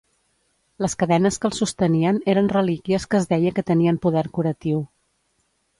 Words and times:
Les 0.85 0.95
cadenes 1.03 1.37
que 1.43 1.47
el 1.49 1.53
sostenien 1.57 2.19
eren 2.33 2.49
relíquies 2.57 3.07
que 3.13 3.21
es 3.21 3.31
deia 3.35 3.53
que 3.59 3.69
tenien 3.73 4.05
poder 4.09 4.29
curatiu. 4.39 4.83